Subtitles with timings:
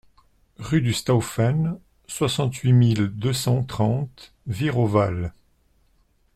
[0.57, 5.31] Rue du Stauffen, soixante-huit mille deux cent trente Wihr-au-Val